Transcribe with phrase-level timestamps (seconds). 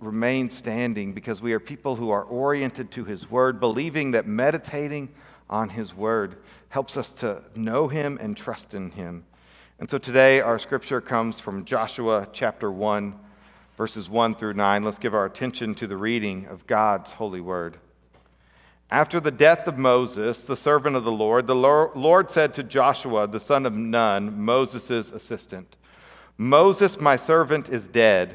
[0.00, 5.08] remain standing because we are people who are oriented to His Word, believing that meditating
[5.50, 6.36] on His Word
[6.68, 9.24] helps us to know Him and trust in Him.
[9.78, 13.14] And so today, our scripture comes from Joshua chapter 1,
[13.76, 14.82] verses 1 through 9.
[14.82, 17.78] Let's give our attention to the reading of God's holy word.
[18.90, 23.26] After the death of Moses, the servant of the Lord, the Lord said to Joshua,
[23.26, 25.76] the son of Nun, Moses' assistant,
[26.38, 28.34] Moses, my servant, is dead.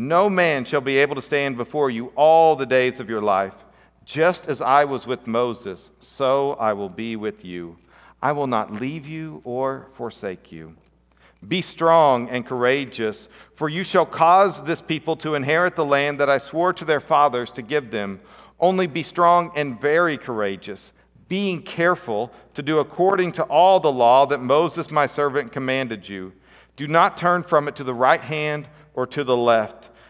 [0.00, 3.64] No man shall be able to stand before you all the days of your life.
[4.04, 7.76] Just as I was with Moses, so I will be with you.
[8.22, 10.76] I will not leave you or forsake you.
[11.48, 16.30] Be strong and courageous, for you shall cause this people to inherit the land that
[16.30, 18.20] I swore to their fathers to give them.
[18.60, 20.92] Only be strong and very courageous,
[21.26, 26.34] being careful to do according to all the law that Moses my servant commanded you.
[26.76, 29.87] Do not turn from it to the right hand or to the left,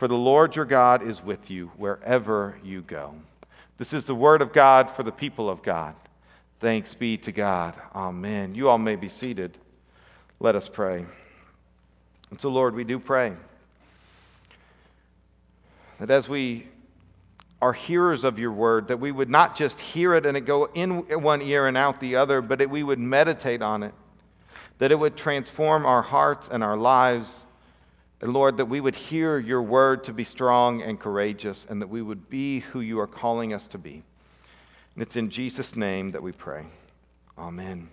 [0.00, 3.16] For the Lord your God is with you wherever you go.
[3.76, 5.94] This is the word of God for the people of God.
[6.58, 7.74] Thanks be to God.
[7.94, 8.54] Amen.
[8.54, 9.58] You all may be seated.
[10.38, 11.04] Let us pray.
[12.30, 13.34] And so, Lord, we do pray
[15.98, 16.66] that as we
[17.60, 20.64] are hearers of your word, that we would not just hear it and it go
[20.72, 23.92] in one ear and out the other, but that we would meditate on it,
[24.78, 27.44] that it would transform our hearts and our lives
[28.20, 31.88] and Lord, that we would hear your word to be strong and courageous, and that
[31.88, 34.02] we would be who you are calling us to be.
[34.94, 36.66] And it's in Jesus' name that we pray.
[37.38, 37.88] Amen.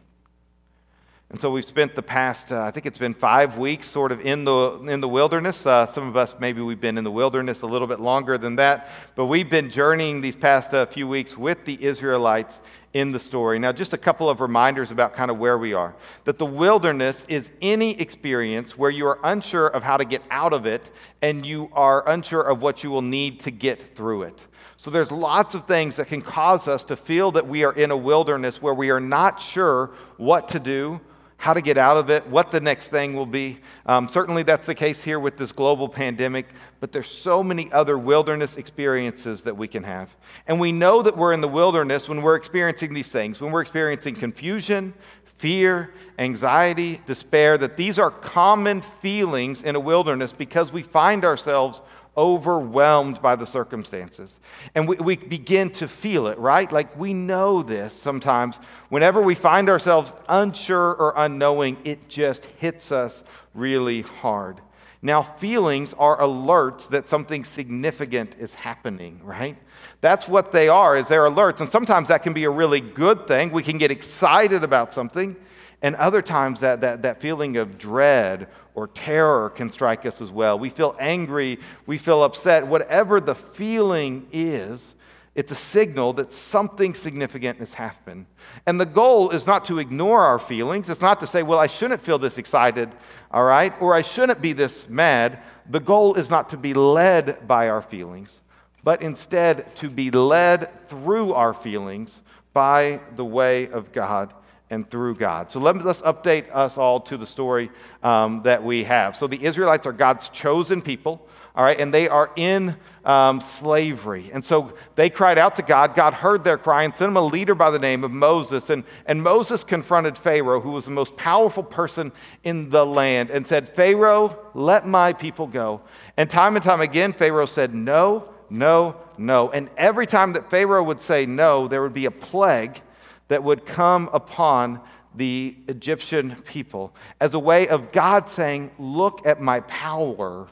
[1.30, 4.26] And so we've spent the past, uh, I think it's been five weeks sort of
[4.26, 5.66] in the, in the wilderness.
[5.66, 8.56] Uh, some of us, maybe we've been in the wilderness a little bit longer than
[8.56, 12.60] that, but we've been journeying these past uh, few weeks with the Israelites
[12.94, 13.60] in the story.
[13.60, 15.96] Now, just a couple of reminders about kind of where we are.
[16.26, 20.54] That the wilderness is any experience where you are unsure of how to get out
[20.54, 20.90] of it
[21.22, 24.40] and you are unsure of what you will need to get through it.
[24.78, 27.92] So, there's lots of things that can cause us to feel that we are in
[27.92, 31.02] a wilderness where we are not sure what to do,
[31.38, 33.60] how to get out of it, what the next thing will be.
[33.86, 36.48] Um, certainly, that's the case here with this global pandemic
[36.80, 40.16] but there's so many other wilderness experiences that we can have.
[40.48, 43.62] And we know that we're in the wilderness when we're experiencing these things, when we're
[43.62, 44.94] experiencing confusion,
[45.24, 51.82] fear, anxiety, despair, that these are common feelings in a wilderness because we find ourselves
[52.18, 54.40] overwhelmed by the circumstances.
[54.74, 56.72] And we, we begin to feel it, right?
[56.72, 58.58] Like we know this sometimes.
[58.90, 63.24] Whenever we find ourselves unsure or unknowing, it just hits us
[63.54, 64.62] really hard.
[65.02, 69.56] Now, feelings are alerts that something significant is happening, right?
[70.02, 71.62] That's what they are, is they're alerts.
[71.62, 73.52] And sometimes that can be a really good thing.
[73.52, 75.36] We can get excited about something.
[75.84, 78.48] And other times that, that, that feeling of dread
[78.78, 80.60] or terror can strike us as well.
[80.60, 82.68] We feel angry, we feel upset.
[82.68, 84.94] Whatever the feeling is,
[85.34, 88.28] it's a signal that something significant has happened.
[88.68, 90.90] And the goal is not to ignore our feelings.
[90.90, 92.94] It's not to say, well, I shouldn't feel this excited,
[93.32, 95.42] all right, or I shouldn't be this mad.
[95.68, 98.42] The goal is not to be led by our feelings,
[98.84, 102.22] but instead to be led through our feelings
[102.54, 104.36] by the way of God
[104.70, 105.52] and through God.
[105.52, 107.72] So let us update us all to the story
[108.04, 109.16] um, that we have.
[109.16, 112.76] So the Israelites are God's chosen people, all right, and they are in
[113.06, 114.30] um, slavery.
[114.34, 115.96] And so they cried out to God.
[115.96, 118.70] God heard their cry and sent them a leader by the name of Moses.
[118.70, 122.12] And, and Moses confronted Pharaoh, who was the most powerful person
[122.44, 125.82] in the land, and said, Pharaoh, let my people go.
[126.18, 129.50] And time and time again, Pharaoh said, No, no, no.
[129.52, 132.82] And every time that Pharaoh would say no, there would be a plague
[133.28, 134.82] that would come upon
[135.16, 140.48] the Egyptian people as a way of God saying, Look at my power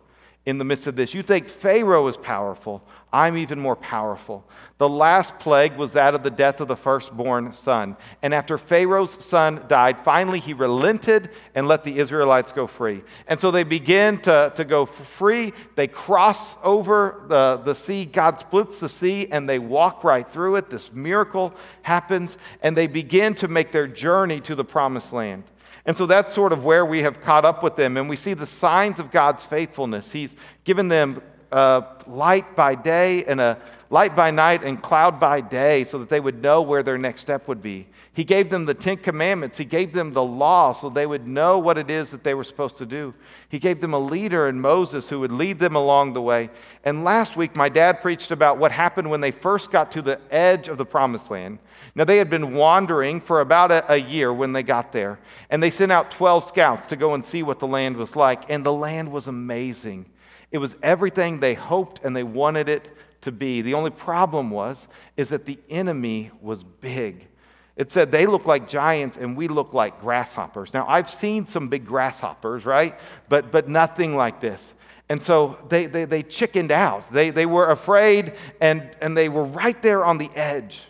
[0.46, 1.14] in the midst of this.
[1.14, 2.84] You think Pharaoh is powerful.
[3.16, 4.44] I'm even more powerful.
[4.78, 7.96] The last plague was that of the death of the firstborn son.
[8.22, 13.04] And after Pharaoh's son died, finally he relented and let the Israelites go free.
[13.28, 15.54] And so they begin to, to go free.
[15.76, 18.06] They cross over the, the sea.
[18.06, 20.70] God splits the sea and they walk right through it.
[20.70, 22.38] This miracle happens.
[22.64, 25.46] And they begin to make their journey to the promised land.
[25.86, 27.96] And so that's sort of where we have caught up with them.
[27.96, 30.12] And we see the signs of God's faithfulness.
[30.12, 30.36] He's
[30.66, 31.22] given them
[31.52, 33.58] uh, light by day and a
[33.90, 37.22] light by night and cloud by day so that they would know where their next
[37.22, 37.86] step would be.
[38.14, 39.58] He gave them the Ten Commandments.
[39.58, 42.44] He gave them the law so they would know what it is that they were
[42.44, 43.14] supposed to do.
[43.50, 46.50] He gave them a leader in Moses who would lead them along the way.
[46.84, 50.20] And last week, my dad preached about what happened when they first got to the
[50.32, 51.60] edge of the promised land.
[51.94, 55.20] Now, they had been wandering for about a, a year when they got there,
[55.50, 58.50] and they sent out 12 scouts to go and see what the land was like,
[58.50, 60.06] and the land was amazing.
[60.52, 62.88] It was everything they hoped and they wanted it
[63.22, 63.62] to be.
[63.62, 64.88] The only problem was
[65.18, 67.28] is that the enemy was big.
[67.76, 70.74] It said they look like giants and we look like grasshoppers.
[70.74, 72.98] Now I've seen some big grasshoppers, right?
[73.28, 74.74] But but nothing like this.
[75.10, 77.12] And so they, they, they chickened out.
[77.12, 80.84] They, they were afraid and, and they were right there on the edge.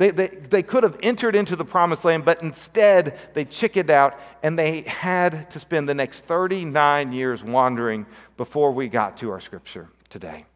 [0.00, 4.18] They, they, they could have entered into the promised land, but instead they chickened out
[4.42, 8.06] and they had to spend the next 39 years wandering
[8.38, 10.46] before we got to our scripture today.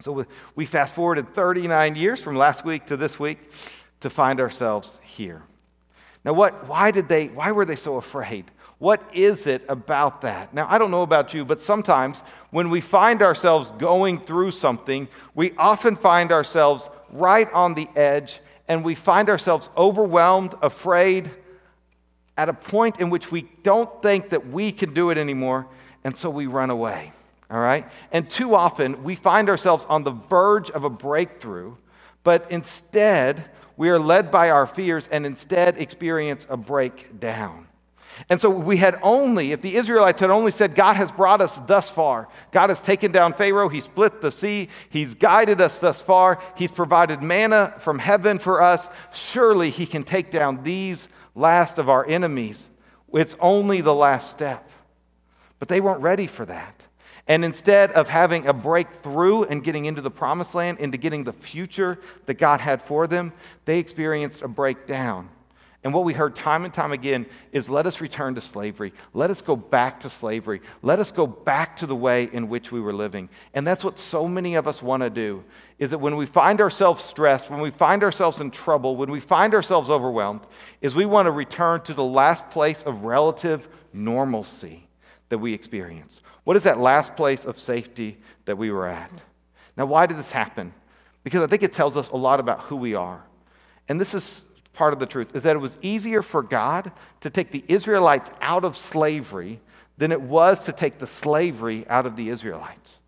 [0.00, 0.24] So
[0.54, 3.40] we fast forwarded 39 years from last week to this week
[4.00, 5.42] to find ourselves here.
[6.24, 8.50] Now, what, why, did they, why were they so afraid?
[8.78, 10.54] What is it about that?
[10.54, 15.08] Now, I don't know about you, but sometimes when we find ourselves going through something,
[15.34, 18.40] we often find ourselves right on the edge
[18.72, 21.30] and we find ourselves overwhelmed, afraid,
[22.38, 25.66] at a point in which we don't think that we can do it anymore,
[26.04, 27.12] and so we run away.
[27.50, 27.86] All right?
[28.12, 31.76] And too often we find ourselves on the verge of a breakthrough,
[32.24, 33.44] but instead
[33.76, 37.66] we are led by our fears and instead experience a breakdown.
[38.28, 41.56] And so we had only, if the Israelites had only said, God has brought us
[41.66, 46.02] thus far, God has taken down Pharaoh, He split the sea, He's guided us thus
[46.02, 51.78] far, He's provided manna from heaven for us, surely He can take down these last
[51.78, 52.68] of our enemies.
[53.12, 54.68] It's only the last step.
[55.58, 56.82] But they weren't ready for that.
[57.28, 61.32] And instead of having a breakthrough and getting into the promised land, into getting the
[61.32, 63.32] future that God had for them,
[63.64, 65.28] they experienced a breakdown.
[65.84, 68.92] And what we heard time and time again is let us return to slavery.
[69.14, 70.60] Let us go back to slavery.
[70.80, 73.28] Let us go back to the way in which we were living.
[73.52, 75.42] And that's what so many of us want to do
[75.80, 79.18] is that when we find ourselves stressed, when we find ourselves in trouble, when we
[79.18, 80.42] find ourselves overwhelmed,
[80.80, 84.86] is we want to return to the last place of relative normalcy
[85.30, 86.20] that we experienced.
[86.44, 89.10] What is that last place of safety that we were at?
[89.76, 90.72] Now, why did this happen?
[91.24, 93.20] Because I think it tells us a lot about who we are.
[93.88, 97.30] And this is part of the truth is that it was easier for God to
[97.30, 99.60] take the Israelites out of slavery
[99.98, 103.00] than it was to take the slavery out of the Israelites.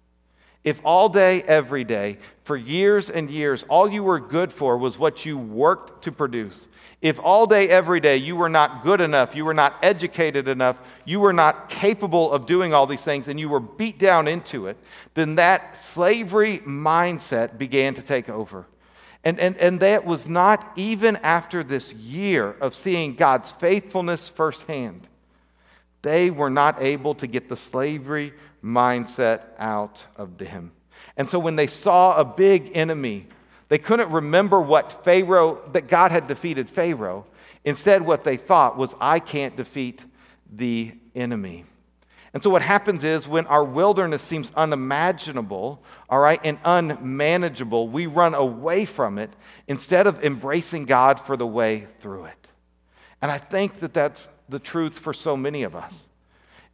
[0.63, 4.99] If all day, every day, for years and years, all you were good for was
[4.99, 6.69] what you worked to produce,
[7.05, 10.81] if all day, every day, you were not good enough, you were not educated enough,
[11.05, 14.69] you were not capable of doing all these things, and you were beat down into
[14.69, 14.79] it,
[15.13, 18.67] then that slavery mindset began to take over.
[19.25, 25.09] And, and, and that was not even after this year of seeing God's faithfulness firsthand.
[26.03, 30.73] They were not able to get the slavery mindset out of them.
[31.17, 33.27] And so when they saw a big enemy,
[33.69, 37.25] they couldn't remember what Pharaoh, that God had defeated Pharaoh.
[37.65, 40.05] Instead, what they thought was, I can't defeat
[40.53, 41.65] the enemy.
[42.35, 48.07] And so, what happens is when our wilderness seems unimaginable, all right, and unmanageable, we
[48.07, 49.31] run away from it
[49.69, 52.49] instead of embracing God for the way through it.
[53.23, 56.09] And I think that that's the truth for so many of us,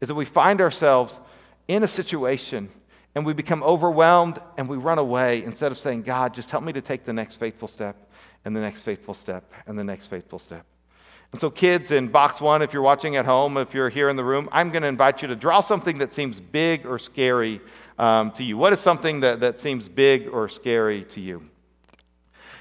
[0.00, 1.20] is that we find ourselves
[1.68, 2.70] in a situation
[3.14, 6.72] and we become overwhelmed and we run away instead of saying, God, just help me
[6.72, 8.10] to take the next faithful step
[8.46, 10.64] and the next faithful step and the next faithful step.
[11.32, 14.16] And so, kids, in box one, if you're watching at home, if you're here in
[14.16, 17.60] the room, I'm going to invite you to draw something that seems big or scary
[17.98, 18.56] um, to you.
[18.56, 21.48] What is something that, that seems big or scary to you?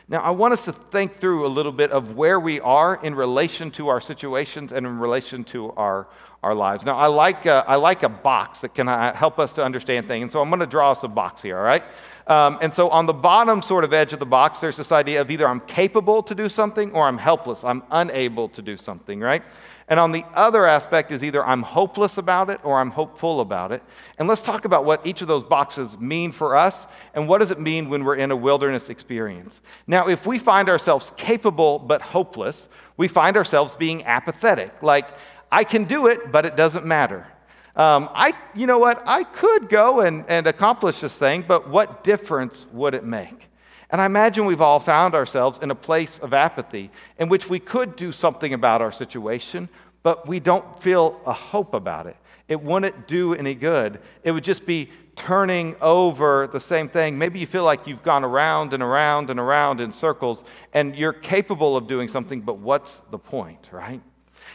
[0.08, 3.14] Now, I want us to think through a little bit of where we are in
[3.14, 6.08] relation to our situations and in relation to our,
[6.42, 6.86] our lives.
[6.86, 10.08] Now, I like, a, I like a box that can uh, help us to understand
[10.08, 10.24] things.
[10.24, 11.84] And so I'm going to draw us a box here, all right?
[12.28, 15.20] Um, and so on the bottom sort of edge of the box, there's this idea
[15.20, 17.64] of either I'm capable to do something or I'm helpless.
[17.64, 19.44] I'm unable to do something, right?
[19.90, 23.72] And on the other aspect is either I'm hopeless about it or I'm hopeful about
[23.72, 23.82] it.
[24.20, 27.50] And let's talk about what each of those boxes mean for us and what does
[27.50, 29.60] it mean when we're in a wilderness experience.
[29.88, 34.84] Now, if we find ourselves capable but hopeless, we find ourselves being apathetic.
[34.84, 35.08] Like,
[35.52, 37.28] I can do it, but it doesn't matter.
[37.76, 39.02] Um, I, you know what?
[39.06, 43.48] I could go and, and accomplish this thing, but what difference would it make?
[43.90, 47.60] And I imagine we've all found ourselves in a place of apathy in which we
[47.60, 49.70] could do something about our situation,
[50.04, 52.18] but we don't feel a hope about it.
[52.48, 54.00] It wouldn't do any good.
[54.24, 57.18] It would just be turning over the same thing.
[57.18, 61.14] Maybe you feel like you've gone around and around and around in circles and you're
[61.14, 64.02] capable of doing something, but what's the point, right?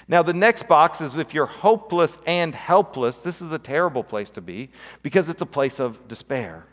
[0.06, 4.30] Now, the next box is if you're hopeless and helpless, this is a terrible place
[4.30, 4.70] to be
[5.02, 6.66] because it's a place of despair.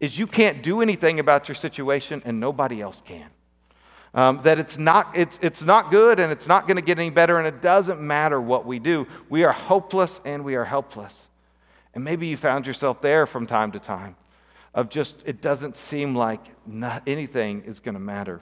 [0.00, 3.28] Is you can't do anything about your situation and nobody else can.
[4.14, 7.10] Um, that it's not, it's, it's not good and it's not going to get any
[7.10, 9.06] better, and it doesn't matter what we do.
[9.28, 11.28] We are hopeless and we are helpless.
[11.94, 14.16] And maybe you found yourself there from time to time
[14.74, 18.40] of just, it doesn't seem like not, anything is going to matter.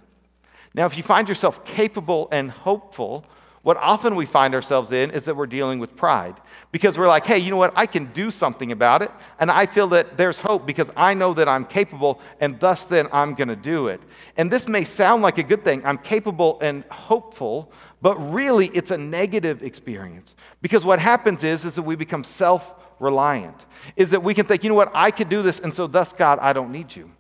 [0.75, 3.25] Now, if you find yourself capable and hopeful,
[3.67, 6.37] what often we find ourselves in is that we're dealing with pride
[6.71, 7.73] because we're like, hey, you know what?
[7.75, 9.11] I can do something about it.
[9.41, 13.09] And I feel that there's hope because I know that I'm capable and thus then
[13.13, 14.01] I'm going to do it.
[14.37, 15.85] And this may sound like a good thing.
[15.85, 21.75] I'm capable and hopeful, but really it's a negative experience because what happens is, is
[21.75, 24.93] that we become self reliant, is that we can think, you know what?
[24.95, 25.59] I could do this.
[25.59, 27.11] And so thus, God, I don't need you.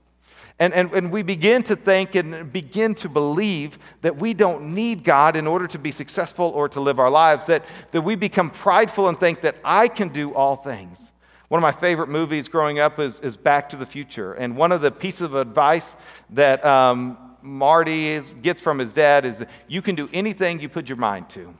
[0.58, 5.04] And, and, and we begin to think and begin to believe that we don't need
[5.04, 8.50] God in order to be successful or to live our lives, that, that we become
[8.50, 11.12] prideful and think that I can do all things.
[11.48, 14.32] One of my favorite movies growing up is, is Back to the Future.
[14.32, 15.94] And one of the pieces of advice
[16.30, 20.88] that um, Marty is, gets from his dad is you can do anything you put
[20.88, 21.54] your mind to.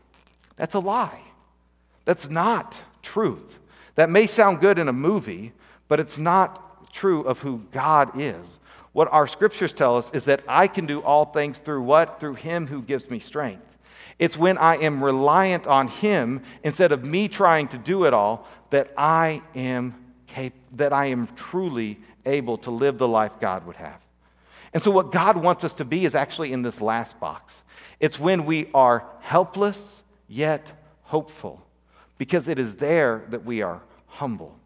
[0.57, 1.21] That's a lie.
[2.07, 3.59] That's not truth.
[3.97, 5.53] That may sound good in a movie,
[5.87, 8.59] but it's not true of who God is
[8.97, 12.19] what our scriptures tell us is that I can do all things through what?
[12.19, 13.77] Through Him who gives me strength.
[14.19, 18.49] It's when I am reliant on Him instead of me trying to do it all
[18.71, 23.77] that I am cap- that I am truly able to live the life God would
[23.77, 24.01] have.
[24.73, 27.63] And so, what God wants us to be is actually in this last box.
[28.01, 30.67] It's when we are helpless yet
[31.03, 31.61] hopeful,
[32.17, 34.59] because it is there that we are humble.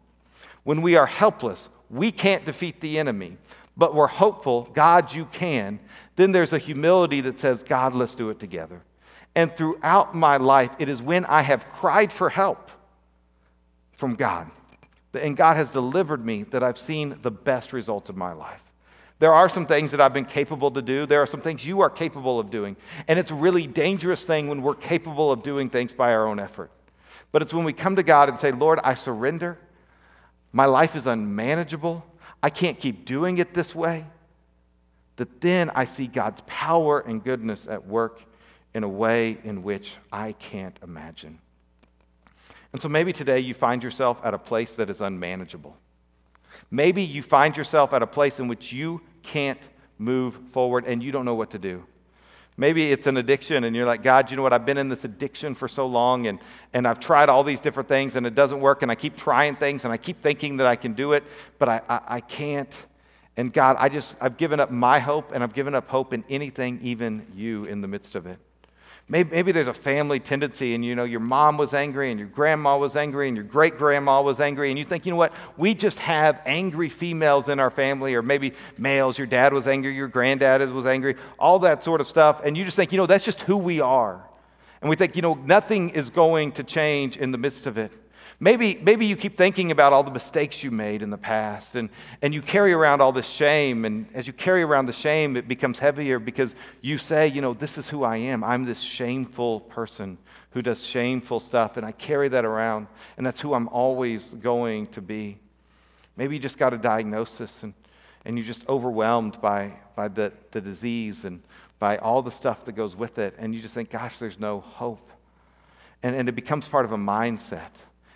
[0.63, 3.35] When we are helpless, we can't defeat the enemy
[3.77, 5.79] but we're hopeful, God, you can,
[6.15, 8.83] then there's a humility that says, God, let's do it together.
[9.35, 12.69] And throughout my life, it is when I have cried for help
[13.93, 14.51] from God,
[15.13, 18.63] and God has delivered me, that I've seen the best results of my life.
[19.19, 21.05] There are some things that I've been capable to do.
[21.05, 22.75] There are some things you are capable of doing.
[23.07, 26.39] And it's a really dangerous thing when we're capable of doing things by our own
[26.39, 26.71] effort.
[27.31, 29.59] But it's when we come to God and say, Lord, I surrender.
[30.51, 32.03] My life is unmanageable.
[32.43, 34.05] I can't keep doing it this way,
[35.17, 38.23] that then I see God's power and goodness at work
[38.73, 41.39] in a way in which I can't imagine.
[42.73, 45.77] And so maybe today you find yourself at a place that is unmanageable.
[46.69, 49.59] Maybe you find yourself at a place in which you can't
[49.97, 51.85] move forward and you don't know what to do.
[52.57, 54.53] Maybe it's an addiction, and you're like, God, you know what?
[54.53, 56.39] I've been in this addiction for so long, and,
[56.73, 59.55] and I've tried all these different things, and it doesn't work, and I keep trying
[59.55, 61.23] things, and I keep thinking that I can do it,
[61.59, 62.73] but I, I, I can't.
[63.37, 66.25] And God, I just, I've given up my hope, and I've given up hope in
[66.29, 68.37] anything, even you, in the midst of it.
[69.11, 72.29] Maybe, maybe there's a family tendency, and you know, your mom was angry, and your
[72.29, 75.33] grandma was angry, and your great grandma was angry, and you think, you know what,
[75.57, 79.17] we just have angry females in our family, or maybe males.
[79.17, 82.39] Your dad was angry, your granddad was angry, all that sort of stuff.
[82.45, 84.23] And you just think, you know, that's just who we are.
[84.79, 87.91] And we think, you know, nothing is going to change in the midst of it.
[88.43, 91.91] Maybe, maybe you keep thinking about all the mistakes you made in the past, and,
[92.23, 93.85] and you carry around all this shame.
[93.85, 97.53] And as you carry around the shame, it becomes heavier because you say, you know,
[97.53, 98.43] this is who I am.
[98.43, 100.17] I'm this shameful person
[100.49, 104.87] who does shameful stuff, and I carry that around, and that's who I'm always going
[104.87, 105.37] to be.
[106.17, 107.75] Maybe you just got a diagnosis and,
[108.25, 111.43] and you're just overwhelmed by, by the, the disease and
[111.77, 114.61] by all the stuff that goes with it, and you just think, gosh, there's no
[114.61, 115.11] hope.
[116.01, 117.69] And, and it becomes part of a mindset.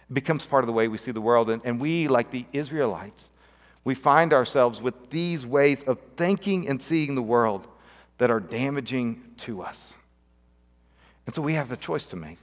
[0.10, 1.50] It becomes part of the way we see the world.
[1.50, 3.30] And, and we, like the Israelites,
[3.84, 7.68] we find ourselves with these ways of thinking and seeing the world
[8.18, 9.94] that are damaging to us.
[11.26, 12.40] And so we have a choice to make.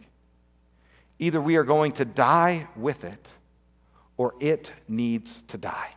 [1.18, 3.28] Either we are going to die with it,
[4.16, 5.94] or it needs to die.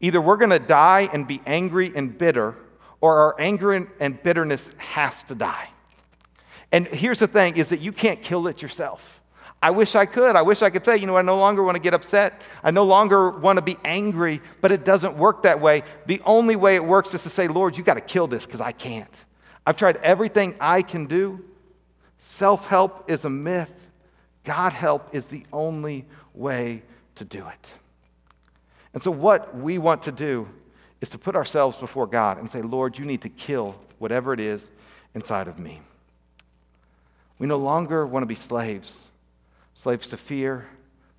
[0.00, 2.54] Either we're going to die and be angry and bitter,
[3.00, 5.68] or our anger and bitterness has to die.
[6.72, 9.13] And here's the thing is that you can't kill it yourself.
[9.64, 10.36] I wish I could.
[10.36, 12.42] I wish I could say, you know, I no longer want to get upset.
[12.62, 15.84] I no longer want to be angry, but it doesn't work that way.
[16.04, 18.60] The only way it works is to say, Lord, you got to kill this because
[18.60, 19.08] I can't.
[19.66, 21.42] I've tried everything I can do.
[22.18, 23.72] Self help is a myth.
[24.44, 26.04] God help is the only
[26.34, 26.82] way
[27.14, 27.66] to do it.
[28.92, 30.46] And so, what we want to do
[31.00, 34.40] is to put ourselves before God and say, Lord, you need to kill whatever it
[34.40, 34.70] is
[35.14, 35.80] inside of me.
[37.38, 39.08] We no longer want to be slaves
[39.74, 40.66] slaves to fear,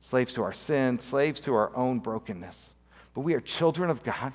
[0.01, 2.74] slaves to our sin, slaves to our own brokenness.
[3.13, 4.33] But we are children of God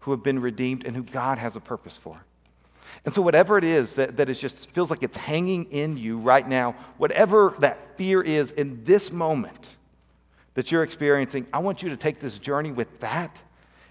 [0.00, 2.24] who have been redeemed and who God has a purpose for.
[3.04, 6.18] And so, whatever it is that, that is just feels like it's hanging in you
[6.18, 9.70] right now, whatever that fear is in this moment
[10.54, 13.36] that you're experiencing, I want you to take this journey with that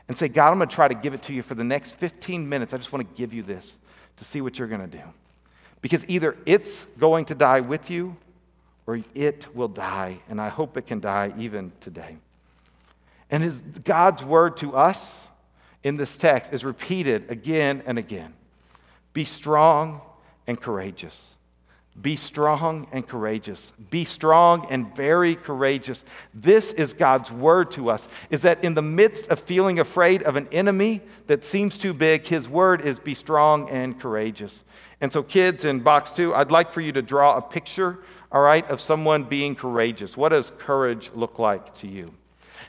[0.08, 1.96] and say, God, I'm going to try to give it to you for the next
[1.98, 2.74] 15 minutes.
[2.74, 3.78] I just want to give you this
[4.18, 5.04] to see what you're going to do.
[5.82, 8.16] Because either it's going to die with you
[8.88, 10.20] or it will die.
[10.30, 12.18] And I hope it can die even today.
[13.30, 15.28] And his, God's word to us
[15.84, 18.34] in this text is repeated again and again
[19.14, 20.02] Be strong
[20.48, 21.32] and courageous.
[22.00, 23.74] Be strong and courageous.
[23.90, 26.06] Be strong and very courageous.
[26.34, 30.38] This is God's word to us is that in the midst of feeling afraid of
[30.38, 34.64] an enemy that seems too big, his word is be strong and courageous.
[35.02, 38.00] And so, kids in box two, I'd like for you to draw a picture,
[38.32, 40.16] all right, of someone being courageous.
[40.16, 42.14] What does courage look like to you?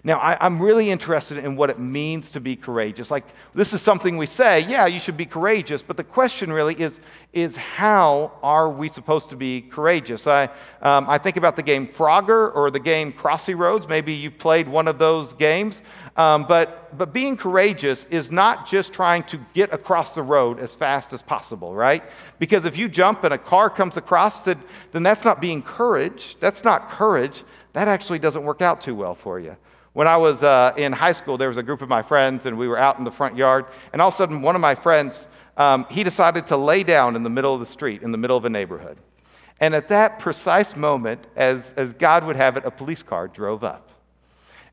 [0.04, 3.08] Now, I, am really interested in what it means to be courageous.
[3.08, 6.74] Like, this is something we say, yeah, you should be courageous, but the question really
[6.74, 6.98] is,
[7.32, 10.26] is how are we supposed to be courageous?
[10.26, 10.46] I,
[10.80, 13.86] um, I think about the game Frogger or the game Crossy Roads.
[13.86, 15.82] Maybe you've played one of those games.
[16.16, 20.74] Um, but, but being courageous is not just trying to get across the road as
[20.74, 22.02] fast as possible, right?
[22.40, 24.60] Because if you jump and a car comes across, then,
[24.90, 26.36] then that's not being courage.
[26.40, 27.44] That's not courage.
[27.72, 29.56] That actually doesn't work out too well for you.
[29.92, 32.56] When I was uh, in high school, there was a group of my friends, and
[32.56, 33.66] we were out in the front yard.
[33.92, 35.26] And all of a sudden, one of my friends,
[35.58, 38.36] um, he decided to lay down in the middle of the street, in the middle
[38.36, 38.96] of a neighborhood.
[39.60, 43.62] And at that precise moment, as, as God would have it, a police car drove
[43.62, 43.90] up.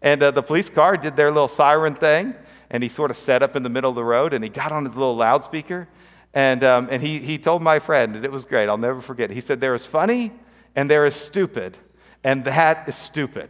[0.02, 2.34] And uh, the police car did their little siren thing,
[2.70, 4.72] and he sort of set up in the middle of the road, and he got
[4.72, 5.90] on his little loudspeaker,
[6.34, 9.32] and, um, and he, he told my friend, and it was great, I'll never forget.
[9.32, 10.32] He said, There is funny,
[10.76, 11.76] and there is stupid,
[12.24, 13.50] and that is stupid,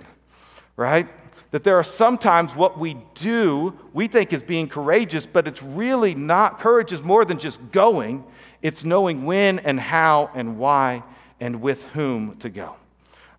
[0.75, 1.07] right?
[1.51, 6.13] That there are sometimes what we do we think is being courageous, but it's really
[6.13, 6.59] not.
[6.59, 8.23] Courage is more than just going,
[8.61, 11.03] it's knowing when and how and why
[11.39, 12.75] and with whom to go.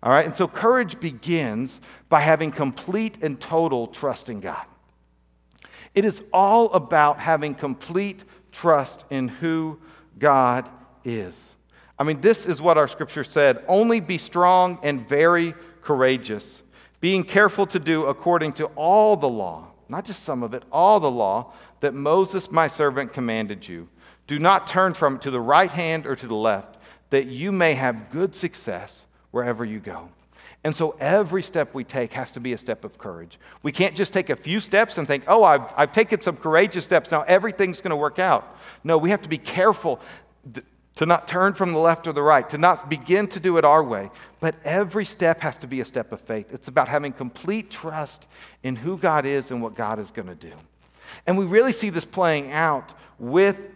[0.03, 4.65] All right, and so courage begins by having complete and total trust in God.
[5.93, 9.79] It is all about having complete trust in who
[10.17, 10.67] God
[11.03, 11.53] is.
[11.99, 16.63] I mean, this is what our scripture said only be strong and very courageous
[17.01, 20.99] being careful to do according to all the law, not just some of it, all
[20.99, 23.89] the law that Moses, my servant, commanded you.
[24.27, 26.77] Do not turn from it to the right hand or to the left,
[27.09, 30.09] that you may have good success wherever you go.
[30.63, 33.39] And so every step we take has to be a step of courage.
[33.63, 36.83] We can't just take a few steps and think, oh, I've, I've taken some courageous
[36.83, 37.09] steps.
[37.09, 38.57] Now everything's going to work out.
[38.83, 39.99] No, we have to be careful
[40.95, 43.65] to not turn from the left or the right, to not begin to do it
[43.65, 44.09] our way.
[44.39, 46.53] But every step has to be a step of faith.
[46.53, 48.27] It's about having complete trust
[48.63, 50.53] in who God is and what God is going to do.
[51.25, 53.75] And we really see this playing out with,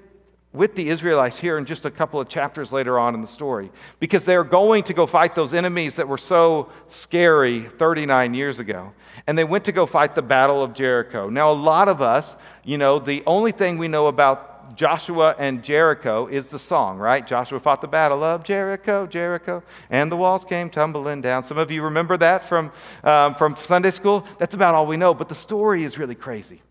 [0.54, 3.72] with the Israelites here in just a couple of chapters later on in the story,
[4.00, 8.94] because they're going to go fight those enemies that were so scary 39 years ago.
[9.28, 11.30] And they went to go fight the Battle of Jericho.
[11.30, 15.64] Now, a lot of us, you know, the only thing we know about Joshua and
[15.64, 17.26] Jericho is the song, right?
[17.26, 21.44] Joshua fought the battle of Jericho, Jericho, and the walls came tumbling down.
[21.44, 22.72] Some of you remember that from,
[23.04, 24.26] um, from Sunday school?
[24.38, 26.62] That's about all we know, but the story is really crazy.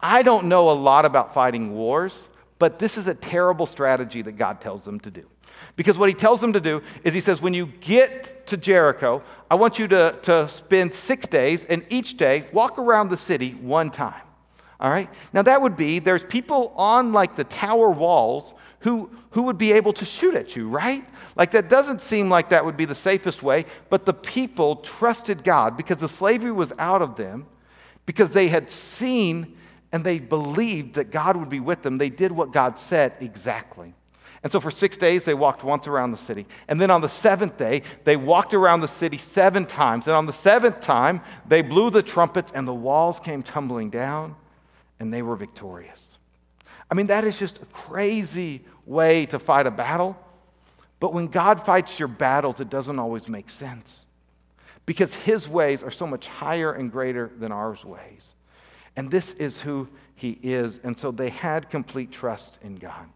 [0.00, 4.32] I don't know a lot about fighting wars, but this is a terrible strategy that
[4.32, 5.26] God tells them to do.
[5.76, 9.22] Because what he tells them to do is he says, when you get to Jericho,
[9.50, 13.52] I want you to, to spend six days, and each day walk around the city
[13.52, 14.22] one time.
[14.82, 15.08] All right?
[15.32, 19.72] Now, that would be there's people on like the tower walls who, who would be
[19.72, 21.04] able to shoot at you, right?
[21.36, 25.44] Like, that doesn't seem like that would be the safest way, but the people trusted
[25.44, 27.46] God because the slavery was out of them,
[28.06, 29.56] because they had seen
[29.92, 31.98] and they believed that God would be with them.
[31.98, 33.94] They did what God said exactly.
[34.42, 36.46] And so for six days, they walked once around the city.
[36.66, 40.08] And then on the seventh day, they walked around the city seven times.
[40.08, 44.34] And on the seventh time, they blew the trumpets, and the walls came tumbling down,
[45.02, 46.16] and they were victorious.
[46.88, 50.16] I mean, that is just a crazy way to fight a battle.
[51.00, 54.06] But when God fights your battles, it doesn't always make sense
[54.86, 58.36] because his ways are so much higher and greater than our ways.
[58.94, 60.78] And this is who he is.
[60.84, 63.08] And so they had complete trust in God.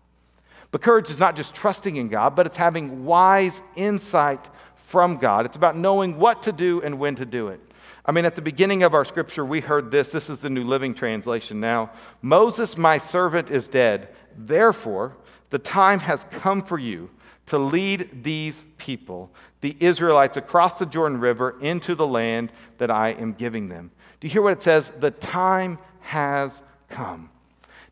[0.72, 4.44] But courage is not just trusting in God, but it's having wise insight
[4.74, 5.46] from God.
[5.46, 7.60] It's about knowing what to do and when to do it.
[8.08, 10.12] I mean, at the beginning of our scripture, we heard this.
[10.12, 11.90] This is the New Living Translation now.
[12.22, 14.08] Moses, my servant, is dead.
[14.38, 15.16] Therefore,
[15.50, 17.10] the time has come for you
[17.46, 23.10] to lead these people, the Israelites, across the Jordan River into the land that I
[23.10, 23.90] am giving them.
[24.20, 24.90] Do you hear what it says?
[25.00, 27.30] The time has come.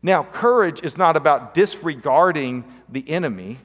[0.01, 3.59] Now, courage is not about disregarding the enemy,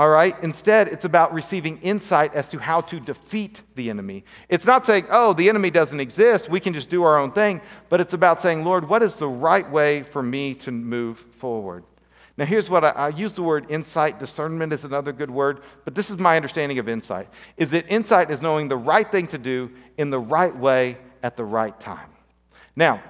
[0.00, 0.34] all right?
[0.42, 4.24] Instead, it's about receiving insight as to how to defeat the enemy.
[4.48, 7.60] It's not saying, oh, the enemy doesn't exist, we can just do our own thing,
[7.90, 11.84] but it's about saying, Lord, what is the right way for me to move forward?
[12.38, 14.18] Now, here's what I, I, use the word insight.
[14.18, 17.28] Discernment is another good word, but this is my understanding of insight.
[17.58, 21.36] Is that insight is knowing the right thing to do in the right way at
[21.36, 22.08] the right time.
[22.74, 23.02] Now,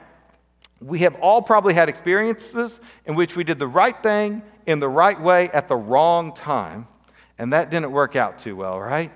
[0.81, 4.89] we have all probably had experiences in which we did the right thing in the
[4.89, 6.87] right way at the wrong time,
[7.39, 9.11] and that didn't work out too well, right?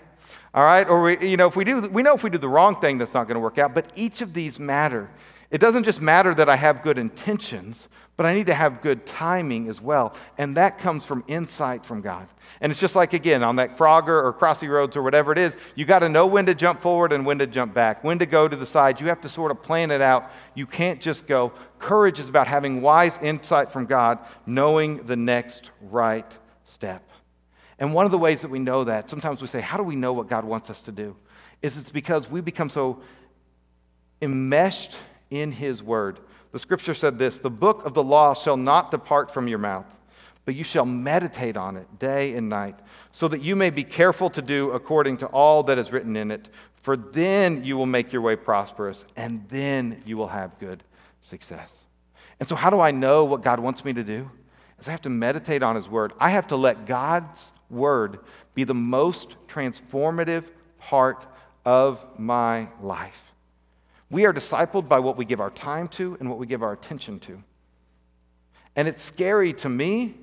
[0.55, 2.49] All right, or we, you know, if we do, we know if we do the
[2.49, 3.75] wrong thing, that's not going to work out.
[3.75, 5.11] But each of these matter.
[5.55, 7.87] It doesn't just matter that I have good intentions,
[8.17, 10.17] but I need to have good timing as well.
[10.37, 12.27] And that comes from insight from God.
[12.61, 15.57] And it's just like, again, on that Frogger or Crossy Roads or whatever it is,
[15.77, 18.27] you got to know when to jump forward and when to jump back, when to
[18.27, 19.01] go to the side.
[19.01, 20.33] You have to sort of plan it out.
[20.57, 21.53] You can't just go.
[21.79, 26.27] Courage is about having wise insight from God, knowing the next right
[26.65, 27.09] step.
[27.79, 29.95] And one of the ways that we know that, sometimes we say, How do we
[29.95, 31.15] know what God wants us to do?
[31.63, 33.03] Is it's because we become so
[34.21, 34.97] enmeshed
[35.41, 36.21] in His Word
[36.55, 39.93] the scripture said this The book of the law shall not depart from your mouth,
[40.45, 42.79] but you shall meditate on it day and night,
[43.11, 46.31] so that you may be careful to do according to all that is written in
[46.31, 46.49] it.
[46.77, 50.85] For then you will make your way prosperous, and then you will have good
[51.21, 51.83] success.
[52.39, 54.31] And so, how do I know what God wants me to do?
[54.79, 56.13] Is I have to meditate on His Word.
[56.21, 58.21] I have to let God's Word
[58.55, 60.45] be the most transformative
[60.79, 61.27] part
[61.65, 63.34] of my life.
[64.15, 66.73] We are discipled by what we give our time to and what we give our
[66.73, 67.43] attention to.
[68.77, 70.15] And it's scary to me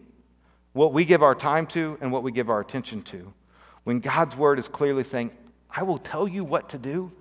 [0.71, 3.33] what we give our time to and what we give our attention to.
[3.83, 5.31] When God's word is clearly saying,
[5.69, 7.11] I will tell you what to do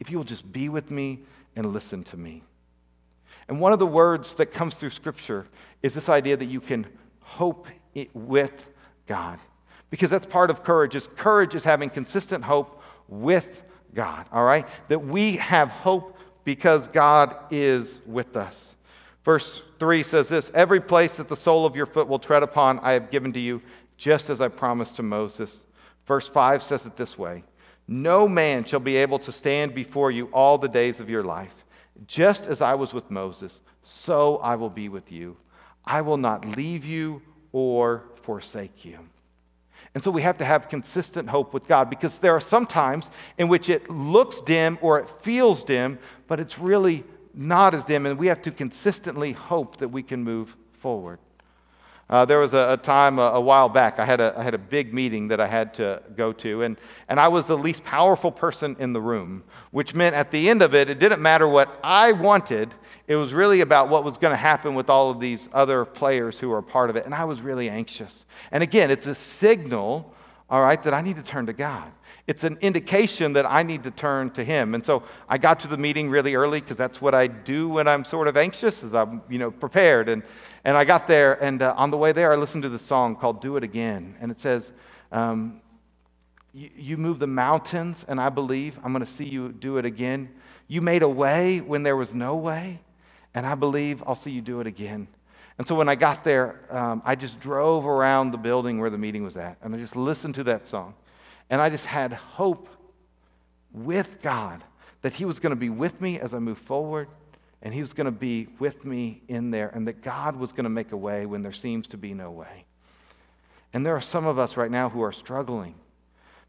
[0.00, 1.20] if you will just be with me
[1.56, 2.42] and listen to me.
[3.48, 5.46] And one of the words that comes through Scripture
[5.82, 6.88] is this idea that you can
[7.20, 7.68] hope
[8.12, 8.68] with
[9.06, 9.38] God.
[9.88, 10.94] Because that's part of courage.
[10.94, 13.62] Is courage is having consistent hope with
[13.94, 14.68] God, all right?
[14.88, 16.16] That we have hope
[16.48, 18.74] because God is with us.
[19.22, 22.78] Verse 3 says this Every place that the sole of your foot will tread upon,
[22.78, 23.60] I have given to you,
[23.98, 25.66] just as I promised to Moses.
[26.06, 27.44] Verse 5 says it this way
[27.86, 31.66] No man shall be able to stand before you all the days of your life.
[32.06, 35.36] Just as I was with Moses, so I will be with you.
[35.84, 37.20] I will not leave you
[37.52, 39.00] or forsake you.
[39.98, 43.10] And so we have to have consistent hope with God because there are some times
[43.36, 47.02] in which it looks dim or it feels dim, but it's really
[47.34, 51.18] not as dim, and we have to consistently hope that we can move forward.
[52.10, 54.54] Uh, there was a, a time a, a, while back, I had a, I had
[54.54, 57.84] a big meeting that I had to go to, and, and I was the least
[57.84, 61.46] powerful person in the room, which meant at the end of it, it didn't matter
[61.46, 62.74] what I wanted.
[63.08, 66.38] It was really about what was going to happen with all of these other players
[66.38, 68.24] who were a part of it, and I was really anxious.
[68.52, 70.14] And again, it's a signal,
[70.48, 71.92] all right, that I need to turn to God
[72.28, 74.74] it's an indication that I need to turn to him.
[74.74, 77.88] And so I got to the meeting really early because that's what I do when
[77.88, 80.10] I'm sort of anxious, is I'm you know prepared.
[80.10, 80.22] And
[80.68, 83.16] and I got there, and uh, on the way there, I listened to the song
[83.16, 84.70] called "Do It Again," and it says.
[85.10, 85.62] Um,
[86.52, 89.86] you, you move the mountains, and I believe I'm going to see you do it
[89.86, 90.28] again.
[90.66, 92.80] You made a way when there was no way,
[93.34, 95.08] and I believe I'll see you do it again.
[95.56, 98.98] And so when I got there, um, I just drove around the building where the
[98.98, 100.94] meeting was at, and I just listened to that song.
[101.48, 102.68] And I just had hope
[103.72, 104.62] with God
[105.00, 107.08] that He was going to be with me as I move forward
[107.62, 110.64] and He was going to be with me in there, and that God was going
[110.64, 112.64] to make a way when there seems to be no way.
[113.72, 115.74] And there are some of us right now who are struggling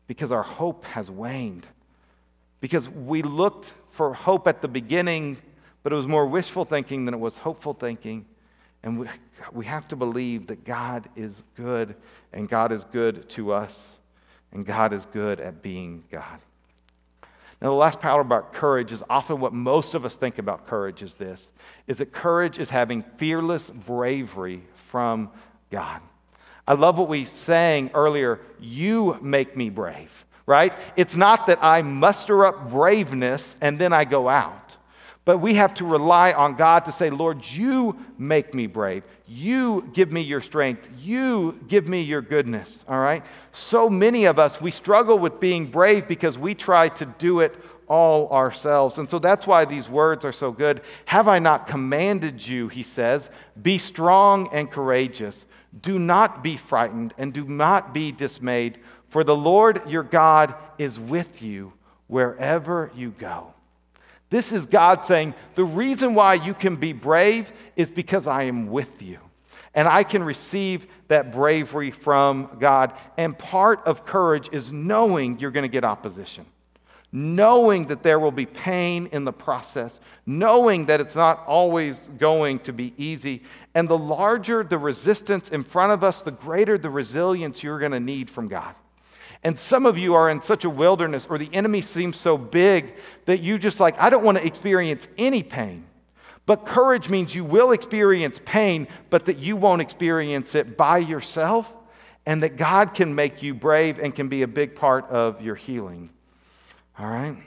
[0.07, 1.67] because our hope has waned.
[2.61, 5.37] Because we looked for hope at the beginning,
[5.83, 8.25] but it was more wishful thinking than it was hopeful thinking.
[8.83, 9.07] And we,
[9.51, 11.95] we have to believe that God is good,
[12.33, 13.99] and God is good to us,
[14.51, 16.39] and God is good at being God.
[17.61, 21.01] Now, the last part about courage is often what most of us think about courage
[21.01, 21.51] is this
[21.87, 25.29] is that courage is having fearless bravery from
[25.69, 26.01] God.
[26.65, 30.71] I love what we sang earlier, you make me brave, right?
[30.95, 34.77] It's not that I muster up braveness and then I go out.
[35.25, 39.03] But we have to rely on God to say, Lord, you make me brave.
[39.31, 40.89] You give me your strength.
[40.99, 42.83] You give me your goodness.
[42.87, 43.23] All right?
[43.51, 47.55] So many of us, we struggle with being brave because we try to do it
[47.87, 48.97] all ourselves.
[48.97, 50.81] And so that's why these words are so good.
[51.05, 53.29] Have I not commanded you, he says,
[53.61, 55.45] be strong and courageous.
[55.79, 60.99] Do not be frightened and do not be dismayed, for the Lord your God is
[60.99, 61.73] with you
[62.07, 63.53] wherever you go.
[64.29, 68.67] This is God saying, The reason why you can be brave is because I am
[68.67, 69.19] with you.
[69.73, 72.93] And I can receive that bravery from God.
[73.17, 76.45] And part of courage is knowing you're going to get opposition,
[77.11, 82.59] knowing that there will be pain in the process, knowing that it's not always going
[82.59, 83.43] to be easy.
[83.75, 87.91] And the larger the resistance in front of us, the greater the resilience you're going
[87.91, 88.75] to need from God.
[89.43, 92.93] And some of you are in such a wilderness, or the enemy seems so big
[93.25, 95.85] that you just like, I don't want to experience any pain.
[96.45, 101.77] But courage means you will experience pain, but that you won't experience it by yourself,
[102.25, 105.55] and that God can make you brave and can be a big part of your
[105.55, 106.09] healing.
[106.97, 107.37] All right?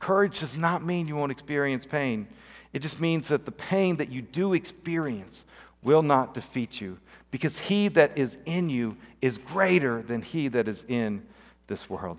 [0.00, 2.28] Courage does not mean you won't experience pain.
[2.72, 5.44] It just means that the pain that you do experience
[5.82, 6.98] will not defeat you
[7.30, 11.26] because he that is in you is greater than he that is in
[11.66, 12.18] this world.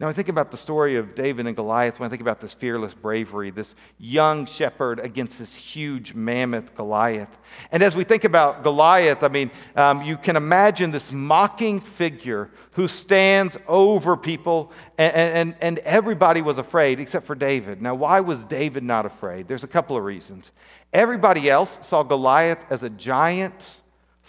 [0.00, 2.54] Now, I think about the story of David and Goliath when I think about this
[2.54, 7.28] fearless bravery, this young shepherd against this huge mammoth Goliath.
[7.70, 12.48] And as we think about Goliath, I mean, um, you can imagine this mocking figure
[12.76, 17.82] who stands over people, and, and, and everybody was afraid except for David.
[17.82, 19.48] Now, why was David not afraid?
[19.48, 20.50] There's a couple of reasons.
[20.94, 23.79] Everybody else saw Goliath as a giant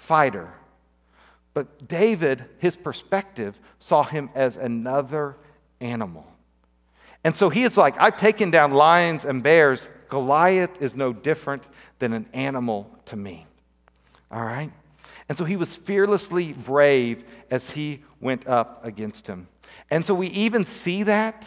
[0.01, 0.51] fighter.
[1.53, 5.37] But David, his perspective, saw him as another
[5.79, 6.25] animal.
[7.23, 9.87] And so he is like, I've taken down lions and bears.
[10.09, 11.63] Goliath is no different
[11.99, 13.45] than an animal to me.
[14.31, 14.71] All right?
[15.29, 19.47] And so he was fearlessly brave as he went up against him.
[19.91, 21.45] And so we even see that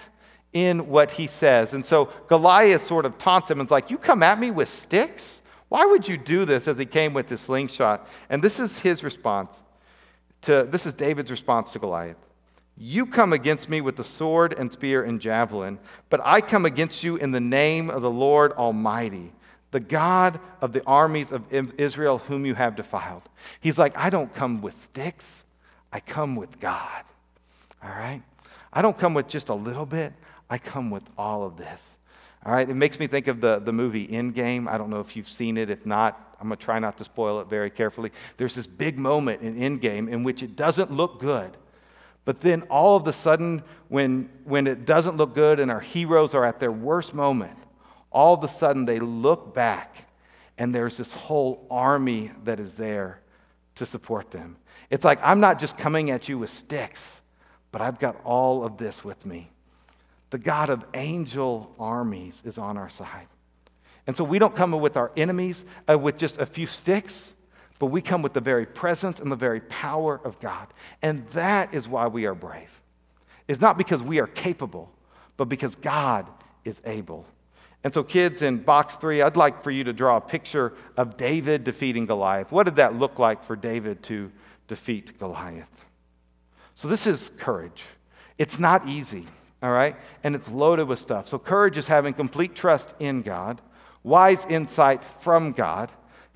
[0.52, 1.74] in what he says.
[1.74, 4.68] And so Goliath sort of taunts him and is like, You come at me with
[4.68, 5.40] sticks?
[5.68, 8.08] Why would you do this as he came with his slingshot?
[8.30, 9.58] And this is his response
[10.44, 12.16] to this is David's response to Goliath.
[12.76, 15.78] You come against me with the sword and spear and javelin,
[16.10, 19.32] but I come against you in the name of the Lord Almighty,
[19.70, 23.22] the God of the armies of Israel, whom you have defiled.
[23.60, 25.44] He's like, I don't come with sticks,
[25.92, 27.04] I come with God.
[27.82, 28.22] All right?
[28.72, 30.12] I don't come with just a little bit,
[30.50, 31.96] I come with all of this.
[32.46, 34.68] All right, it makes me think of the, the movie Endgame.
[34.68, 35.70] I don't know if you've seen it.
[35.70, 38.12] If not, I'm going to try not to spoil it very carefully.
[38.36, 41.56] There's this big moment in Endgame in which it doesn't look good.
[42.26, 46.34] But then all of a sudden, when, when it doesn't look good and our heroes
[46.34, 47.56] are at their worst moment,
[48.10, 50.08] all of a sudden they look back
[50.58, 53.20] and there's this whole army that is there
[53.76, 54.56] to support them.
[54.90, 57.20] It's like, I'm not just coming at you with sticks,
[57.72, 59.50] but I've got all of this with me.
[60.34, 63.28] The God of angel armies is on our side.
[64.08, 67.32] And so we don't come with our enemies uh, with just a few sticks,
[67.78, 70.66] but we come with the very presence and the very power of God.
[71.02, 72.68] And that is why we are brave.
[73.46, 74.90] It's not because we are capable,
[75.36, 76.26] but because God
[76.64, 77.26] is able.
[77.84, 81.16] And so, kids, in box three, I'd like for you to draw a picture of
[81.16, 82.50] David defeating Goliath.
[82.50, 84.32] What did that look like for David to
[84.66, 85.84] defeat Goliath?
[86.74, 87.84] So, this is courage.
[88.36, 89.28] It's not easy
[89.62, 89.96] all right?
[90.22, 91.28] And it's loaded with stuff.
[91.28, 93.60] So, courage is having complete trust in God,
[94.02, 95.90] wise insight from God,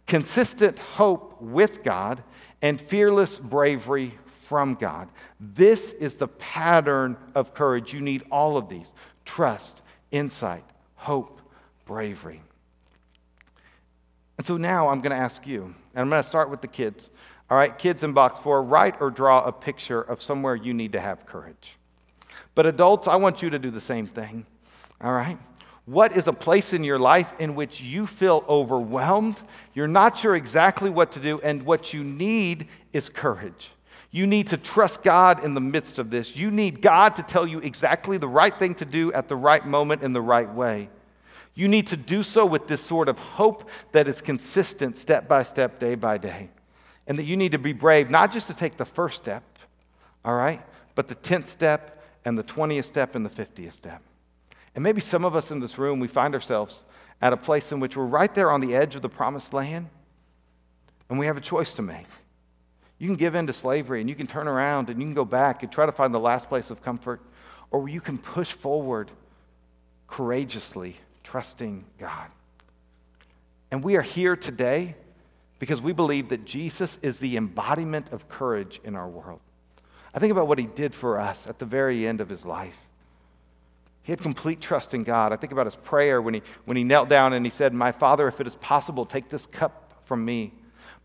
[0.06, 2.22] consistent hope with God,
[2.62, 5.08] and fearless bravery from God.
[5.38, 7.92] This is the pattern of courage.
[7.92, 8.92] You need all of these
[9.24, 10.64] trust, insight,
[10.96, 11.40] hope,
[11.84, 12.40] bravery.
[14.38, 16.68] And so now I'm going to ask you, and I'm going to start with the
[16.68, 17.10] kids.
[17.50, 20.92] All right, kids in box four, write or draw a picture of somewhere you need
[20.92, 21.76] to have courage.
[22.58, 24.44] But adults, I want you to do the same thing.
[25.00, 25.38] All right?
[25.86, 29.40] What is a place in your life in which you feel overwhelmed?
[29.74, 33.70] You're not sure exactly what to do, and what you need is courage.
[34.10, 36.34] You need to trust God in the midst of this.
[36.34, 39.64] You need God to tell you exactly the right thing to do at the right
[39.64, 40.88] moment in the right way.
[41.54, 45.44] You need to do so with this sort of hope that is consistent step by
[45.44, 46.50] step, day by day.
[47.06, 49.44] And that you need to be brave, not just to take the first step,
[50.24, 50.60] all right,
[50.96, 51.94] but the 10th step
[52.28, 54.02] and the 20th step and the 50th step.
[54.74, 56.84] And maybe some of us in this room, we find ourselves
[57.22, 59.88] at a place in which we're right there on the edge of the promised land,
[61.08, 62.06] and we have a choice to make.
[62.98, 65.24] You can give in to slavery and you can turn around and you can go
[65.24, 67.22] back and try to find the last place of comfort,
[67.70, 69.10] or you can push forward
[70.06, 72.28] courageously, trusting God.
[73.70, 74.96] And we are here today
[75.58, 79.40] because we believe that Jesus is the embodiment of courage in our world.
[80.18, 82.76] I think about what he did for us at the very end of his life.
[84.02, 85.32] He had complete trust in God.
[85.32, 87.92] I think about his prayer when he, when he knelt down and he said, My
[87.92, 90.54] Father, if it is possible, take this cup from me.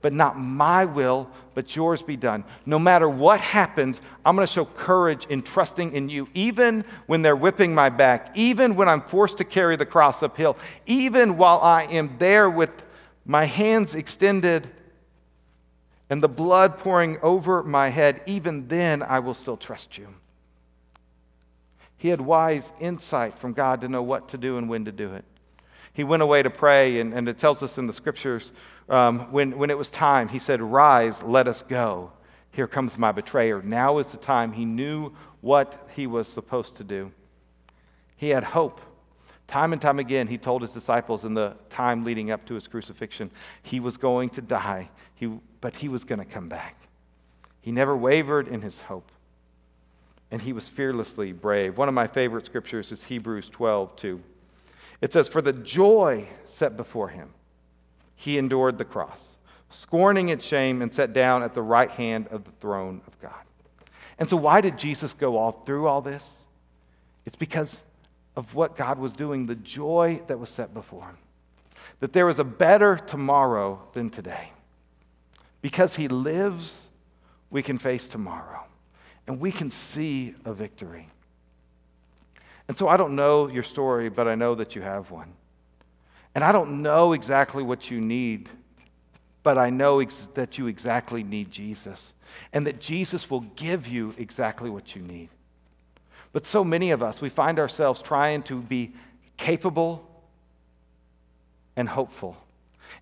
[0.02, 2.44] But not my will, but yours be done.
[2.66, 7.22] No matter what happens, I'm going to show courage in trusting in you, even when
[7.22, 11.60] they're whipping my back, even when I'm forced to carry the cross uphill, even while
[11.62, 12.72] I am there with
[13.28, 14.72] my hands extended
[16.14, 20.10] and the blood pouring over my head, even then I will still trust you.
[21.98, 25.16] He had wise insight from God to know what to do and when to do
[25.16, 25.26] it.
[25.92, 28.52] He went away to pray, and, and it tells us in the scriptures
[28.90, 32.12] um, when, when it was time, he said, Rise, let us go.
[32.52, 33.64] Here comes my betrayer.
[33.64, 34.54] Now is the time.
[34.54, 37.12] He knew what he was supposed to do.
[38.18, 38.82] He had hope.
[39.48, 42.68] Time and time again, he told his disciples in the time leading up to his
[42.68, 43.32] crucifixion,
[43.64, 44.92] he was going to die,
[45.30, 46.76] he, but he was going to come back.
[47.62, 49.10] He never wavered in his hope
[50.34, 51.78] and he was fearlessly brave.
[51.78, 54.24] One of my favorite scriptures is Hebrews 12, 2.
[55.00, 57.30] It says, For the joy set before him,
[58.16, 59.38] he endured the cross,
[59.70, 63.44] scorning its shame, and sat down at the right hand of the throne of God.
[64.18, 66.40] And so, why did Jesus go all through all this?
[67.28, 67.84] It's because
[68.36, 71.18] of what God was doing, the joy that was set before him.
[72.00, 74.50] That there was a better tomorrow than today.
[75.64, 76.90] Because he lives,
[77.50, 78.66] we can face tomorrow
[79.26, 81.08] and we can see a victory.
[82.68, 85.34] And so I don't know your story, but I know that you have one.
[86.36, 88.50] And I don't know exactly what you need,
[89.42, 92.12] but I know ex- that you exactly need Jesus
[92.52, 95.30] and that Jesus will give you exactly what you need.
[96.34, 98.92] But so many of us, we find ourselves trying to be
[99.38, 100.06] capable
[101.78, 102.36] and hopeful.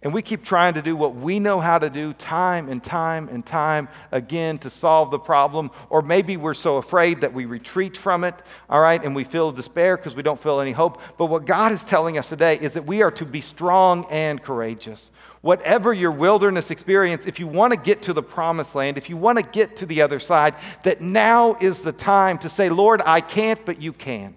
[0.02, 3.30] And we keep trying to do what we know how to do time and time
[3.30, 5.72] and time again to solve the problem.
[5.90, 8.36] Or maybe we're so afraid that we retreat from it,
[8.70, 11.02] all right, and we feel despair because we don't feel any hope.
[11.18, 14.42] But what God is telling us today is that we are to be strong and
[14.42, 15.12] courageous.
[15.42, 19.18] Whatever your wilderness experience, if you want to get to the promised land, if you
[19.18, 23.02] want to get to the other side, that now is the time to say, Lord,
[23.06, 24.36] I can't, but you can.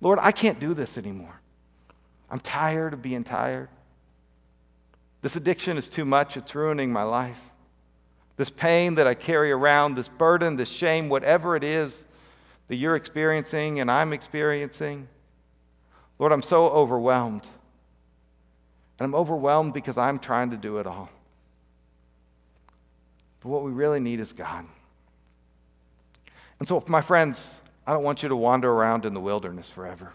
[0.00, 1.40] Lord, I can't do this anymore.
[2.28, 3.68] I'm tired of being tired.
[5.22, 7.40] This addiction is too much, it's ruining my life.
[8.36, 12.04] This pain that I carry around, this burden, this shame, whatever it is
[12.68, 15.06] that you're experiencing and I'm experiencing,
[16.18, 17.46] Lord, I'm so overwhelmed.
[18.98, 21.08] And I'm overwhelmed because I'm trying to do it all.
[23.40, 24.64] But what we really need is God.
[26.58, 27.44] And so, my friends,
[27.86, 30.12] I don't want you to wander around in the wilderness forever.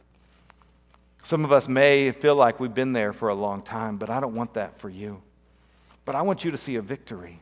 [1.28, 4.22] Some of us may feel like we've been there for a long time, but I
[4.22, 5.22] don't want that for you.
[6.06, 7.42] But I want you to see a victory.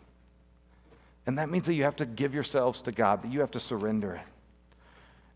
[1.28, 3.60] And that means that you have to give yourselves to God, that you have to
[3.60, 4.24] surrender it.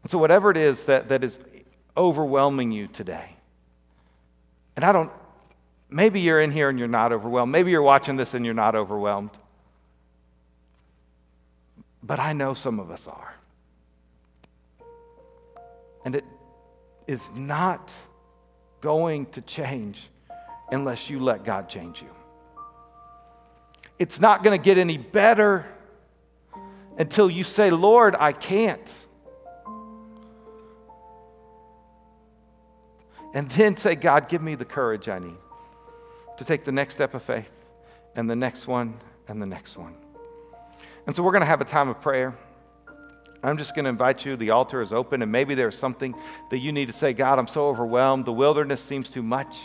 [0.01, 1.37] And so, whatever it is that, that is
[1.95, 3.35] overwhelming you today,
[4.75, 5.11] and I don't,
[5.87, 7.51] maybe you're in here and you're not overwhelmed.
[7.51, 9.29] Maybe you're watching this and you're not overwhelmed.
[12.01, 13.35] But I know some of us are.
[16.03, 16.25] And it
[17.05, 17.91] is not
[18.81, 20.09] going to change
[20.71, 22.09] unless you let God change you.
[23.97, 25.65] It's not going to get any better
[26.97, 28.91] until you say, Lord, I can't.
[33.33, 35.37] And then say, God, give me the courage I need
[36.37, 37.51] to take the next step of faith
[38.15, 39.93] and the next one and the next one.
[41.05, 42.37] And so we're going to have a time of prayer.
[43.41, 44.35] I'm just going to invite you.
[44.35, 46.13] The altar is open, and maybe there's something
[46.49, 48.25] that you need to say God, I'm so overwhelmed.
[48.25, 49.57] The wilderness seems too much.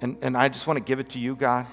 [0.00, 1.66] And, and I just want to give it to you, God.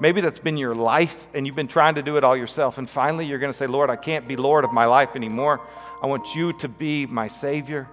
[0.00, 2.78] Maybe that's been your life, and you've been trying to do it all yourself.
[2.78, 5.60] And finally, you're going to say, Lord, I can't be Lord of my life anymore.
[6.02, 7.88] I want you to be my Savior.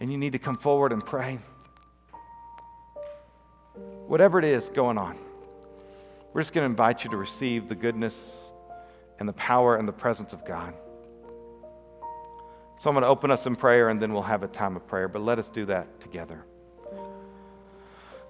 [0.00, 1.38] And you need to come forward and pray.
[4.06, 5.18] whatever it is going on,
[6.32, 8.44] we're just going to invite you to receive the goodness
[9.18, 10.74] and the power and the presence of God.
[12.78, 14.86] So I'm going to open us in prayer and then we'll have a time of
[14.86, 16.44] prayer, but let us do that together.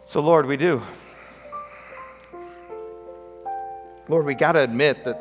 [0.04, 0.80] So, Lord, we do.
[4.08, 5.20] Lord, we got to admit that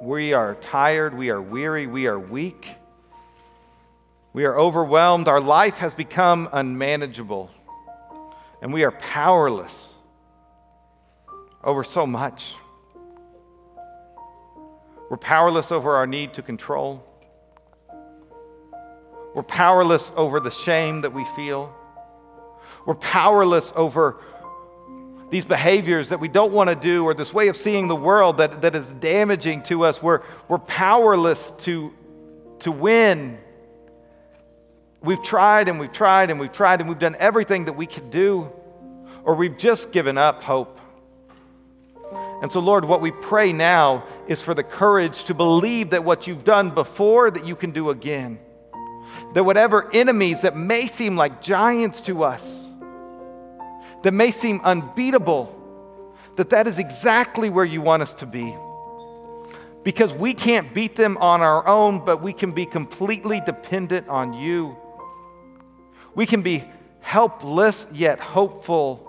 [0.00, 2.68] we are tired, we are weary, we are weak,
[4.32, 5.28] we are overwhelmed.
[5.28, 7.50] Our life has become unmanageable,
[8.60, 9.94] and we are powerless
[11.62, 12.56] over so much.
[15.08, 17.07] We're powerless over our need to control.
[19.34, 21.74] We're powerless over the shame that we feel.
[22.86, 24.18] We're powerless over
[25.30, 28.38] these behaviors that we don't want to do or this way of seeing the world
[28.38, 30.02] that, that is damaging to us.
[30.02, 31.92] We're, we're powerless to,
[32.60, 33.38] to win.
[35.02, 38.10] We've tried and we've tried and we've tried and we've done everything that we could
[38.10, 38.50] do,
[39.22, 40.80] or we've just given up hope.
[42.40, 46.26] And so, Lord, what we pray now is for the courage to believe that what
[46.26, 48.38] you've done before, that you can do again.
[49.34, 52.64] That whatever enemies that may seem like giants to us,
[54.02, 55.54] that may seem unbeatable,
[56.36, 58.54] that that is exactly where you want us to be.
[59.82, 64.32] Because we can't beat them on our own, but we can be completely dependent on
[64.32, 64.76] you.
[66.14, 66.64] We can be
[67.00, 69.08] helpless yet hopeful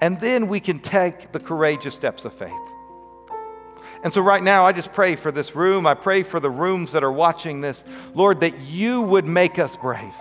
[0.00, 2.69] and then we can take the courageous steps of faith.
[4.02, 5.86] And so, right now, I just pray for this room.
[5.86, 7.84] I pray for the rooms that are watching this.
[8.14, 10.14] Lord, that you would make us brave,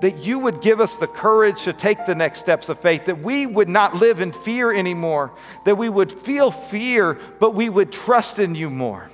[0.00, 3.20] that you would give us the courage to take the next steps of faith, that
[3.20, 5.32] we would not live in fear anymore,
[5.64, 9.10] that we would feel fear, but we would trust in you more.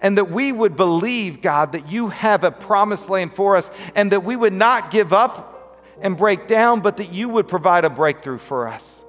[0.00, 4.12] And that we would believe, God, that you have a promised land for us, and
[4.12, 7.90] that we would not give up and break down, but that you would provide a
[7.90, 8.99] breakthrough for us.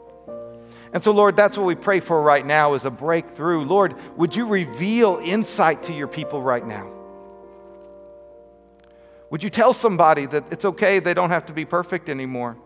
[0.93, 3.63] And so, Lord, that's what we pray for right now is a breakthrough.
[3.63, 6.91] Lord, would you reveal insight to your people right now?
[9.29, 12.57] Would you tell somebody that it's okay, they don't have to be perfect anymore?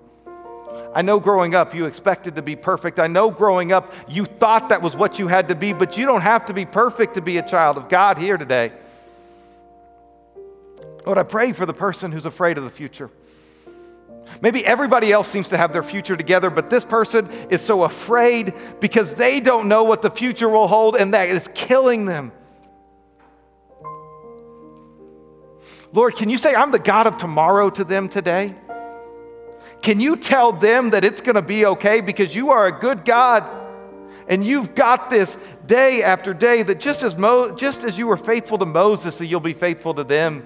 [0.96, 3.00] I know growing up you expected to be perfect.
[3.00, 6.06] I know growing up you thought that was what you had to be, but you
[6.06, 8.72] don't have to be perfect to be a child of God here today.
[11.06, 13.12] Lord, I pray for the person who's afraid of the future.
[14.42, 18.54] Maybe everybody else seems to have their future together, but this person is so afraid
[18.80, 22.32] because they don't know what the future will hold and that is killing them.
[25.94, 28.54] Lord, can you say, I'm the God of tomorrow to them today?
[29.82, 33.06] Can you tell them that it's going to be okay because you are a good
[33.06, 33.44] God
[34.28, 38.18] and you've got this day after day that just as, Mo- just as you were
[38.18, 40.46] faithful to Moses, that you'll be faithful to them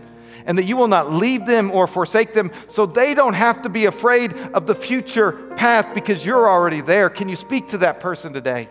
[0.50, 3.70] and that you will not leave them or forsake them so they don't have to
[3.70, 7.08] be afraid of the future path because you're already there.
[7.08, 8.68] Can you speak to that person today?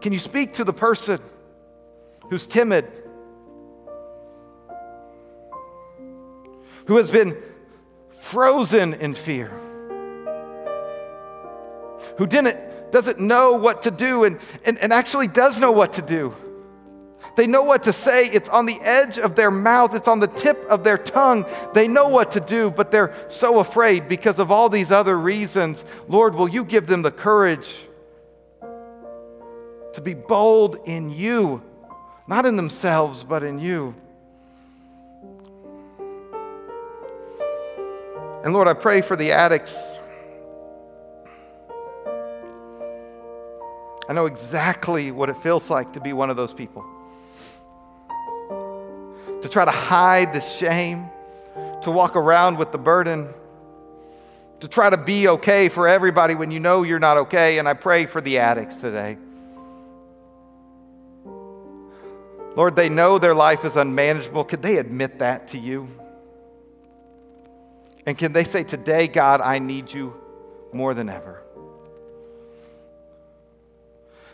[0.00, 1.20] Can you speak to the person
[2.30, 2.88] who's timid,
[6.86, 7.36] who has been
[8.08, 9.48] frozen in fear,
[12.18, 16.02] who didn't, doesn't know what to do and, and, and actually does know what to
[16.02, 16.36] do?
[17.36, 18.26] They know what to say.
[18.26, 21.46] It's on the edge of their mouth, it's on the tip of their tongue.
[21.74, 25.84] They know what to do, but they're so afraid because of all these other reasons.
[26.08, 27.74] Lord, will you give them the courage
[29.92, 31.62] to be bold in you,
[32.26, 33.94] not in themselves, but in you?
[38.42, 39.76] And Lord, I pray for the addicts.
[44.08, 46.84] I know exactly what it feels like to be one of those people
[49.50, 51.10] try to hide the shame,
[51.82, 53.28] to walk around with the burden,
[54.60, 57.58] to try to be okay for everybody when you know you're not okay.
[57.58, 59.18] And I pray for the addicts today.
[62.56, 64.44] Lord, they know their life is unmanageable.
[64.44, 65.88] Could they admit that to you?
[68.06, 70.14] And can they say, Today, God, I need you
[70.72, 71.42] more than ever?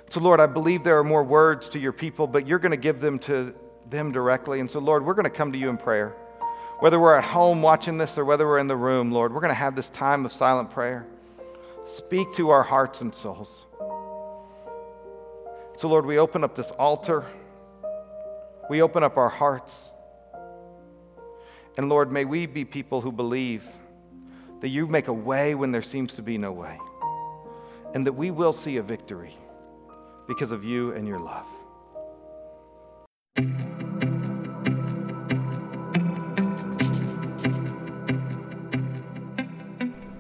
[0.09, 2.77] So, Lord, I believe there are more words to your people, but you're going to
[2.77, 3.55] give them to
[3.91, 4.61] them directly.
[4.61, 6.15] And so, Lord, we're going to come to you in prayer.
[6.81, 9.51] Whether we're at home watching this or whether we're in the room, Lord, we're going
[9.51, 11.07] to have this time of silent prayer.
[11.87, 13.65] Speak to our hearts and souls.
[15.77, 17.25] So, Lord, we open up this altar.
[18.69, 19.91] We open up our hearts.
[21.79, 23.67] And Lord, may we be people who believe
[24.61, 26.79] that you make a way when there seems to be no way,
[27.95, 29.37] and that we will see a victory
[30.27, 31.47] because of you and your love.